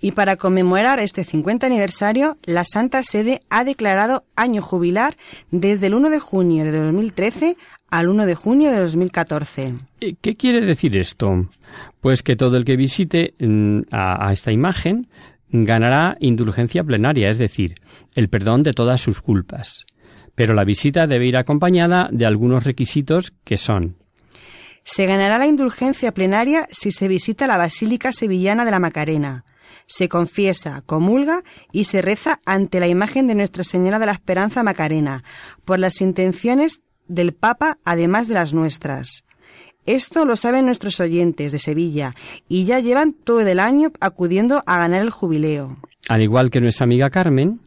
[0.00, 5.16] Y para conmemorar este 50 aniversario, la Santa Sede ha declarado año jubilar
[5.50, 7.56] desde el 1 de junio de 2013
[7.90, 9.74] al 1 de junio de 2014.
[10.00, 11.48] Eh, ¿Qué quiere decir esto?
[12.00, 15.08] Pues que todo el que visite mm, a, esta imagen
[15.50, 17.74] ganará indulgencia plenaria, es decir,
[18.14, 19.86] el perdón de todas sus culpas.
[20.34, 23.96] Pero la visita debe ir acompañada de algunos requisitos que son
[24.90, 29.44] se ganará la indulgencia plenaria si se visita la Basílica Sevillana de la Macarena,
[29.88, 34.62] se confiesa, comulga y se reza ante la imagen de Nuestra Señora de la Esperanza
[34.62, 35.24] Macarena,
[35.64, 39.24] por las intenciones del Papa, además de las nuestras.
[39.86, 42.14] Esto lo saben nuestros oyentes de Sevilla
[42.46, 45.78] y ya llevan todo el año acudiendo a ganar el jubileo.
[46.08, 47.60] Al igual que nuestra amiga Carmen,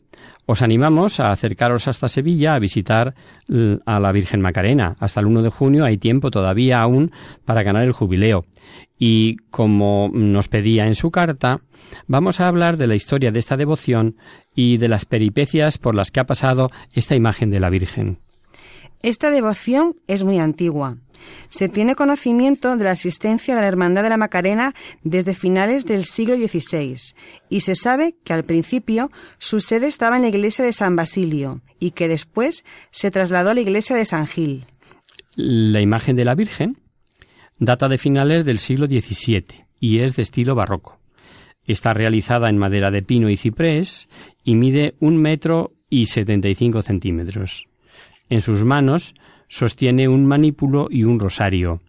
[0.52, 3.16] os animamos a acercaros hasta Sevilla a visitar
[3.86, 4.98] a la Virgen Macarena.
[5.00, 7.14] Hasta el 1 de junio hay tiempo todavía aún
[7.46, 8.44] para ganar el jubileo.
[9.00, 11.62] Y como nos pedía en su carta,
[12.06, 14.18] vamos a hablar de la historia de esta devoción
[14.54, 18.20] y de las peripecias por las que ha pasado esta imagen de la Virgen.
[19.04, 20.98] Esta devoción es muy antigua.
[21.50, 24.74] Se tiene conocimiento de la existencia de la Hermandad de la Macarena
[25.04, 26.98] desde finales del siglo XVI
[27.50, 31.62] y se sabe que al principio su sede estaba en la iglesia de San Basilio
[31.80, 34.66] y que después se trasladó a la iglesia de San Gil.
[35.36, 36.78] La imagen de la Virgen
[37.62, 41.00] data de finales del siglo XVII y es de estilo barroco.
[41.64, 44.10] Está realizada en madera de pino y ciprés
[44.44, 47.68] y mide un metro y setenta y cinco centímetros.
[48.32, 49.14] En sus manos
[49.50, 51.80] sostiene un manípulo y un rosario.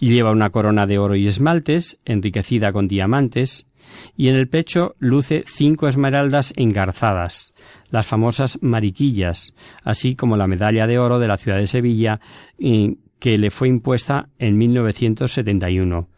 [0.00, 3.68] Lleva una corona de oro y esmaltes, enriquecida con diamantes,
[4.16, 7.54] y en el pecho luce cinco esmeraldas engarzadas,
[7.90, 9.54] las famosas mariquillas,
[9.84, 12.18] así como la medalla de oro de la ciudad de Sevilla,
[12.58, 16.08] que le fue impuesta en 1971.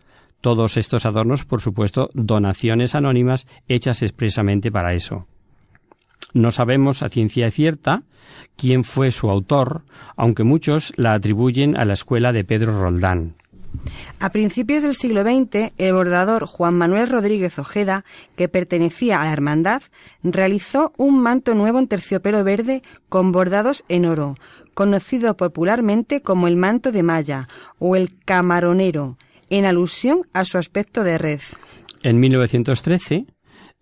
[0.40, 5.26] Todos estos adornos, por supuesto, donaciones anónimas hechas expresamente para eso.
[6.34, 8.02] No sabemos a ciencia cierta
[8.56, 9.82] quién fue su autor,
[10.16, 13.36] aunque muchos la atribuyen a la escuela de Pedro Roldán.
[14.18, 18.04] A principios del siglo XX, el bordador Juan Manuel Rodríguez Ojeda,
[18.36, 19.82] que pertenecía a la Hermandad,
[20.22, 24.36] realizó un manto nuevo en terciopelo verde con bordados en oro,
[24.74, 29.18] conocido popularmente como el manto de malla o el camaronero,
[29.50, 31.40] en alusión a su aspecto de red.
[32.02, 33.26] En 1913,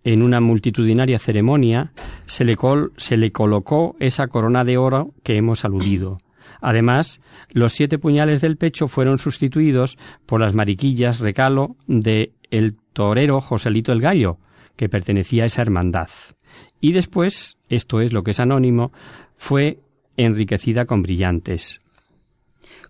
[0.03, 1.93] en una multitudinaria ceremonia
[2.25, 2.57] se le,
[2.97, 6.17] se le colocó esa corona de oro que hemos aludido.
[6.61, 7.19] Además,
[7.51, 13.91] los siete puñales del pecho fueron sustituidos por las mariquillas recalo de el torero Joselito
[13.91, 14.37] el Gallo,
[14.75, 16.09] que pertenecía a esa hermandad.
[16.79, 18.91] y después, esto es lo que es anónimo,
[19.35, 19.79] fue
[20.17, 21.82] enriquecida con brillantes.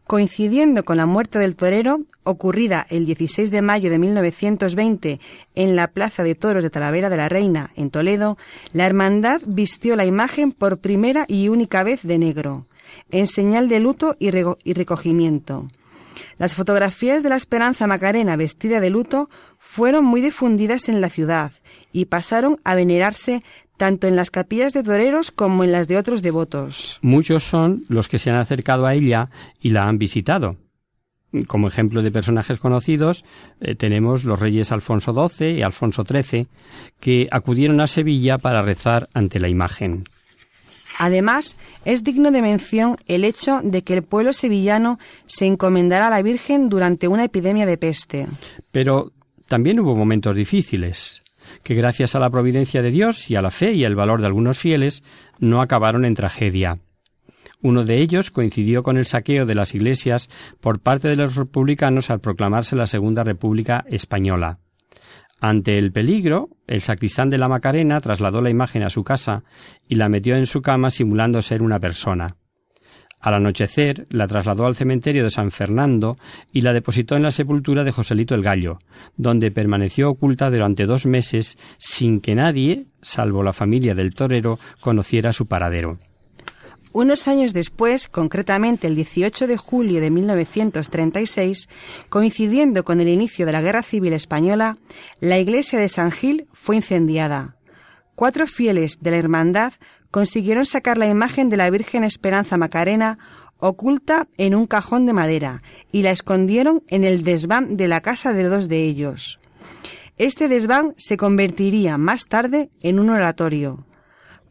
[0.06, 5.20] Coincidiendo con la muerte del torero, ocurrida el 16 de mayo de 1920
[5.56, 8.38] en la Plaza de Toros de Talavera de la Reina, en Toledo,
[8.74, 12.66] la hermandad vistió la imagen por primera y única vez de negro,
[13.12, 14.30] en señal de luto y,
[14.64, 15.70] y recogimiento.
[16.38, 21.52] Las fotografías de la Esperanza Macarena vestida de luto fueron muy difundidas en la ciudad
[21.92, 23.44] y pasaron a venerarse
[23.78, 27.00] tanto en las capillas de toreros como en las de otros devotos.
[27.02, 29.30] Muchos son los que se han acercado a ella
[29.62, 30.52] y la han visitado.
[31.48, 33.26] Como ejemplo de personajes conocidos,
[33.60, 36.48] eh, tenemos los reyes Alfonso XII y Alfonso XIII,
[37.00, 40.06] que acudieron a Sevilla para rezar ante la imagen.
[41.00, 46.12] Además, es digno de mención el hecho de que el pueblo sevillano se encomendara a
[46.12, 48.28] la Virgen durante una epidemia de peste.
[48.72, 49.12] Pero
[49.48, 51.23] también hubo momentos difíciles
[51.64, 54.28] que gracias a la providencia de Dios y a la fe y el valor de
[54.28, 55.04] algunos fieles
[55.40, 56.76] no acabaron en tragedia.
[57.62, 60.30] Uno de ellos coincidió con el saqueo de las iglesias
[60.60, 64.60] por parte de los republicanos al proclamarse la Segunda República Española.
[65.40, 69.44] Ante el peligro, el sacristán de la Macarena trasladó la imagen a su casa
[69.88, 72.36] y la metió en su cama simulando ser una persona.
[73.24, 76.18] Al anochecer la trasladó al cementerio de San Fernando
[76.52, 78.80] y la depositó en la sepultura de Joselito el Gallo,
[79.16, 85.32] donde permaneció oculta durante dos meses sin que nadie, salvo la familia del torero, conociera
[85.32, 85.98] su paradero.
[86.92, 91.70] Unos años después, concretamente el 18 de julio de 1936,
[92.10, 94.78] coincidiendo con el inicio de la Guerra Civil Española,
[95.22, 97.56] la iglesia de San Gil fue incendiada.
[98.16, 99.74] Cuatro fieles de la hermandad
[100.14, 103.18] consiguieron sacar la imagen de la Virgen Esperanza Macarena
[103.58, 108.32] oculta en un cajón de madera y la escondieron en el desván de la casa
[108.32, 109.40] de dos de ellos.
[110.18, 113.88] Este desván se convertiría más tarde en un oratorio.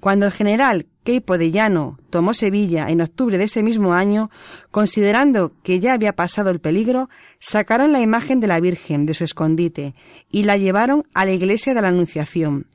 [0.00, 4.30] Cuando el general Queipo de Llano tomó Sevilla en octubre de ese mismo año,
[4.72, 7.08] considerando que ya había pasado el peligro,
[7.38, 9.94] sacaron la imagen de la Virgen de su escondite
[10.28, 12.66] y la llevaron a la iglesia de la Anunciación,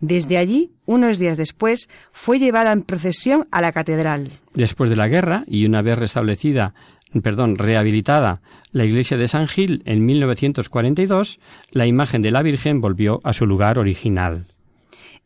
[0.00, 4.32] desde allí, unos días después, fue llevada en procesión a la catedral.
[4.54, 6.74] Después de la guerra y una vez restablecida,
[7.22, 8.40] perdón, rehabilitada
[8.72, 11.40] la iglesia de San Gil en 1942,
[11.70, 14.46] la imagen de la Virgen volvió a su lugar original.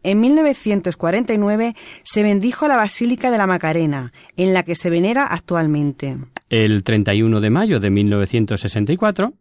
[0.02, 6.18] En 1949 se bendijo la Basílica de la Macarena, en la que se venera actualmente.
[6.50, 9.32] El 31 de mayo de 1964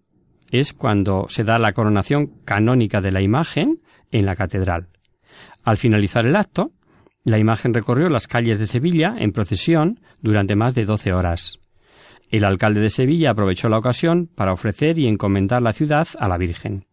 [0.52, 3.82] es cuando se da la coronación canónica de la imagen
[4.12, 4.88] en la catedral.
[5.64, 6.72] Al finalizar el acto,
[7.24, 11.60] la imagen recorrió las calles de Sevilla en procesión durante más de doce horas.
[12.30, 16.38] El alcalde de Sevilla aprovechó la ocasión para ofrecer y encomendar la ciudad a la
[16.38, 16.86] Virgen.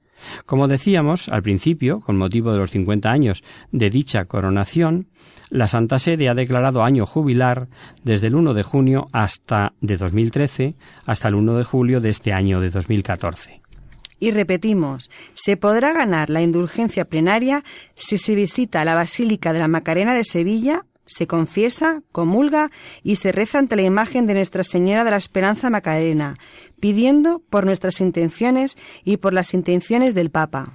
[0.44, 3.42] Como decíamos al principio, con motivo de los 50 años
[3.72, 5.08] de dicha coronación,
[5.48, 7.68] la Santa Sede ha declarado año jubilar
[8.04, 10.74] desde el 1 de junio hasta de 2013
[11.06, 13.59] hasta el 1 de julio de este año de 2014.
[14.20, 17.64] Y repetimos, se podrá ganar la indulgencia plenaria
[17.94, 22.70] si se visita la Basílica de la Macarena de Sevilla, se confiesa, comulga
[23.02, 26.36] y se reza ante la imagen de Nuestra Señora de la Esperanza Macarena,
[26.78, 30.74] pidiendo por nuestras intenciones y por las intenciones del Papa.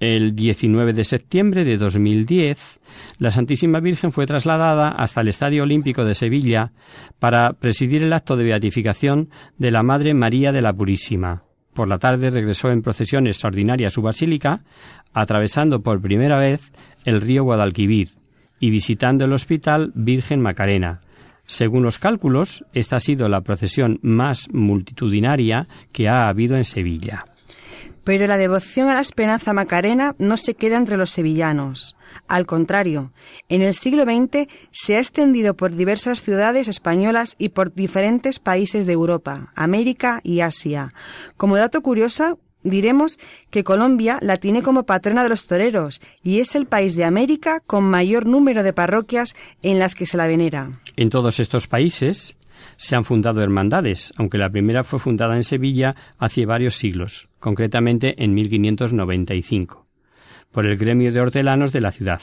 [0.00, 2.80] El 19 de septiembre de 2010,
[3.18, 6.72] la Santísima Virgen fue trasladada hasta el Estadio Olímpico de Sevilla
[7.20, 11.44] para presidir el acto de beatificación de la Madre María de la Purísima.
[11.74, 14.60] Por la tarde regresó en procesión extraordinaria a su basílica,
[15.12, 16.72] atravesando por primera vez
[17.04, 18.10] el río Guadalquivir
[18.60, 21.00] y visitando el Hospital Virgen Macarena.
[21.46, 27.24] Según los cálculos, esta ha sido la procesión más multitudinaria que ha habido en Sevilla.
[28.04, 31.96] Pero la devoción a la esperanza macarena no se queda entre los sevillanos.
[32.28, 33.12] Al contrario,
[33.48, 38.86] en el siglo XX se ha extendido por diversas ciudades españolas y por diferentes países
[38.86, 40.92] de Europa, América y Asia.
[41.36, 43.18] Como dato curioso, diremos
[43.50, 47.60] que Colombia la tiene como patrona de los toreros y es el país de América
[47.66, 50.80] con mayor número de parroquias en las que se la venera.
[50.96, 52.36] En todos estos países
[52.76, 58.22] se han fundado hermandades, aunque la primera fue fundada en Sevilla hace varios siglos, concretamente
[58.22, 59.86] en 1595,
[60.50, 62.20] por el gremio de hortelanos de la ciudad.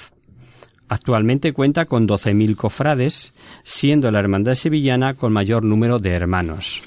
[0.87, 3.33] Actualmente cuenta con 12.000 cofrades,
[3.63, 6.81] siendo la hermandad sevillana con mayor número de hermanos.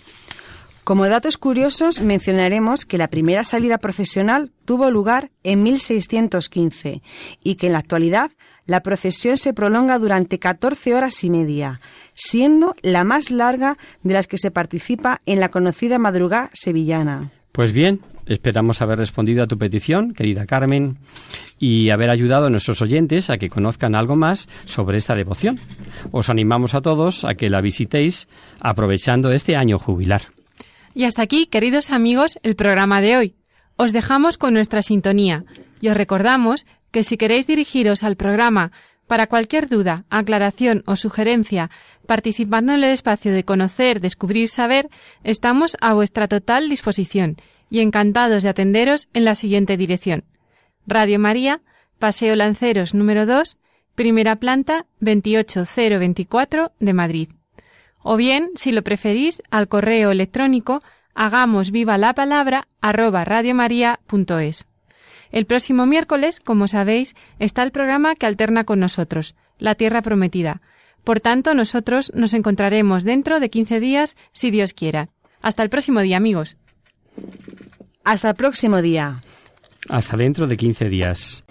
[0.85, 7.03] Como datos curiosos mencionaremos que la primera salida procesional tuvo lugar en 1615
[7.45, 8.33] y que en la actualidad
[8.67, 11.81] la procesión se prolonga durante 14 horas y media,
[12.15, 17.33] siendo la más larga de las que se participa en la conocida madrugada sevillana.
[17.53, 20.99] Pues bien, Esperamos haber respondido a tu petición, querida Carmen,
[21.59, 25.61] y haber ayudado a nuestros oyentes a que conozcan algo más sobre esta devoción.
[26.13, 28.29] Os animamos a todos a que la visitéis
[28.61, 30.23] aprovechando este año jubilar.
[30.95, 33.35] Y hasta aquí, queridos amigos, el programa de hoy.
[33.77, 35.45] Os dejamos con nuestra sintonía
[35.81, 38.71] y os recordamos que si queréis dirigiros al programa
[39.09, 41.71] para cualquier duda, aclaración o sugerencia,
[42.07, 44.89] participando en el espacio de conocer, descubrir, saber,
[45.25, 47.37] estamos a vuestra total disposición
[47.69, 50.25] y encantados de atenderos en la siguiente dirección.
[50.87, 51.63] Radio María,
[51.99, 53.59] Paseo Lanceros número 2,
[53.95, 57.29] primera planta 28024 de Madrid.
[58.03, 60.81] O bien, si lo preferís, al correo electrónico
[61.15, 64.72] hagamos viva la palabra arroba radiomaria.es.
[65.33, 70.61] El próximo miércoles, como sabéis, está el programa que alterna con nosotros, La Tierra Prometida.
[71.05, 75.09] Por tanto, nosotros nos encontraremos dentro de 15 días, si Dios quiera.
[75.41, 76.59] Hasta el próximo día, amigos.
[78.05, 79.23] Hasta el próximo día.
[79.89, 81.45] Hasta dentro de 15 días.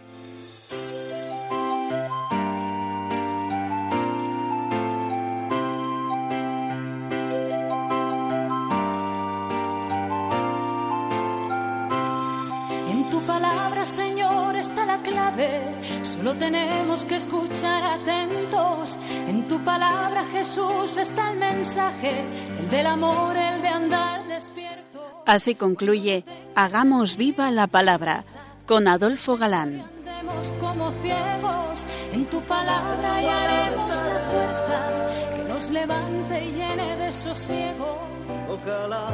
[16.40, 18.98] Tenemos que escuchar atentos.
[19.28, 22.24] En tu palabra, Jesús, está el mensaje,
[22.60, 25.24] el del amor, el de andar despierto.
[25.26, 26.24] Así concluye
[26.56, 28.24] Hagamos viva la palabra
[28.66, 29.86] con Adolfo Galán.
[30.06, 36.98] Andemos como ciegos en tu palabra y haremos la fuerza que nos levante y llene
[36.98, 37.98] de sosiego.
[38.50, 39.08] Ojalá